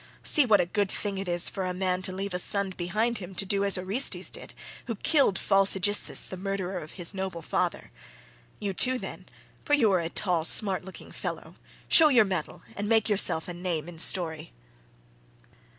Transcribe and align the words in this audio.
See 0.23 0.47
what 0.47 0.59
a 0.59 0.65
good 0.65 0.89
thing 0.89 1.19
it 1.19 1.27
is 1.27 1.47
for 1.47 1.63
a 1.63 1.75
man 1.75 2.01
to 2.01 2.11
leave 2.11 2.33
a 2.33 2.39
son 2.39 2.71
behind 2.71 3.19
him 3.19 3.35
to 3.35 3.45
do 3.45 3.63
as 3.63 3.77
Orestes 3.77 4.31
did, 4.31 4.55
who 4.87 4.95
killed 4.95 5.37
false 5.37 5.75
Aegisthus 5.75 6.25
the 6.25 6.37
murderer 6.37 6.79
of 6.79 6.93
his 6.93 7.13
noble 7.13 7.43
father. 7.43 7.91
You 8.57 8.73
too, 8.73 8.97
then—for 8.97 9.75
you 9.75 9.91
are 9.91 9.99
a 9.99 10.09
tall 10.09 10.43
smart 10.43 10.83
looking 10.83 11.11
fellow—show 11.11 12.07
your 12.09 12.25
mettle 12.25 12.63
and 12.75 12.89
make 12.89 13.09
yourself 13.09 13.47
a 13.47 13.53
name 13.53 13.87
in 13.87 13.99
story." 13.99 14.51